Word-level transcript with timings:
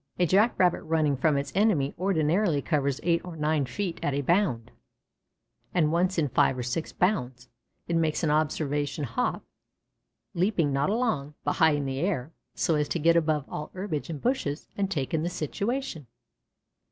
A 0.17 0.25
Jack 0.25 0.57
rabbit 0.57 0.81
running 0.81 1.15
from 1.15 1.37
its 1.37 1.51
enemy 1.53 1.93
ordinarily 1.95 2.59
covers 2.59 2.99
eight 3.03 3.23
or 3.23 3.35
nine 3.37 3.67
feet 3.67 3.99
at 4.01 4.15
a 4.15 4.23
bound, 4.23 4.71
and 5.75 5.91
once 5.91 6.17
in 6.17 6.27
five 6.27 6.57
or 6.57 6.63
six 6.63 6.91
bounds, 6.91 7.49
it 7.87 7.95
makes 7.95 8.23
an 8.23 8.31
observation 8.31 9.03
hop, 9.03 9.43
leaping 10.33 10.73
not 10.73 10.89
along, 10.89 11.35
but 11.43 11.53
high 11.57 11.73
in 11.73 11.85
the 11.85 11.99
air, 11.99 12.31
so 12.55 12.73
as 12.73 12.89
to 12.89 12.97
get 12.97 13.15
above 13.15 13.45
all 13.47 13.69
herbage 13.75 14.09
and 14.09 14.21
bushes 14.23 14.67
and 14.75 14.89
take 14.89 15.13
in 15.13 15.21
the 15.21 15.29
situation. 15.29 16.07